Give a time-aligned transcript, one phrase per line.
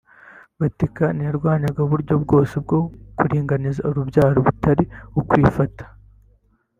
[0.59, 2.79] Vatikani yarwanyaga uburyo bwose bwo
[3.17, 4.83] kuringaniza urubyaro butari
[5.19, 5.83] ukwifata